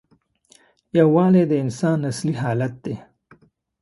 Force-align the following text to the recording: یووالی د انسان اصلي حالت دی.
یووالی 0.97 1.43
د 1.49 1.53
انسان 1.63 1.99
اصلي 2.11 2.33
حالت 2.41 2.73
دی. 2.85 2.95